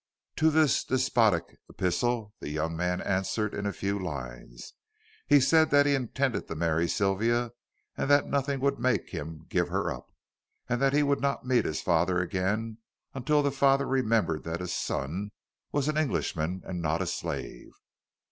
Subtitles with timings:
[0.37, 4.73] To this despotic epistle the young man answered in a few lines.
[5.27, 7.51] He said that he intended to marry Sylvia,
[7.95, 10.11] and that nothing would make him give her up,
[10.67, 12.79] and that he would not meet his father again
[13.13, 15.29] until that father remembered that his son
[15.71, 17.69] was an Englishman and not a slave.